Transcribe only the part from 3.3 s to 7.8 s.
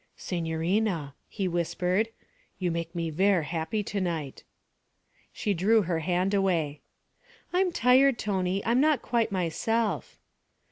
happy to night.' She drew her hand away. 'I'm